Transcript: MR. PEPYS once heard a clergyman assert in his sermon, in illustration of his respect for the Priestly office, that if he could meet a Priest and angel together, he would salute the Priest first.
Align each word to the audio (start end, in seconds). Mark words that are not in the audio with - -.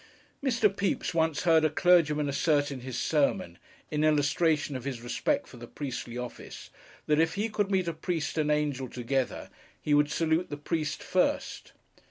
MR. 0.43 0.75
PEPYS 0.75 1.13
once 1.13 1.43
heard 1.43 1.63
a 1.63 1.69
clergyman 1.69 2.27
assert 2.27 2.71
in 2.71 2.79
his 2.79 2.97
sermon, 2.97 3.59
in 3.91 4.03
illustration 4.03 4.75
of 4.75 4.83
his 4.83 4.99
respect 5.03 5.45
for 5.47 5.57
the 5.57 5.67
Priestly 5.67 6.17
office, 6.17 6.71
that 7.05 7.19
if 7.19 7.35
he 7.35 7.49
could 7.49 7.69
meet 7.69 7.87
a 7.87 7.93
Priest 7.93 8.35
and 8.39 8.49
angel 8.49 8.89
together, 8.89 9.51
he 9.79 9.93
would 9.93 10.09
salute 10.09 10.49
the 10.49 10.57
Priest 10.57 11.03
first. 11.03 11.73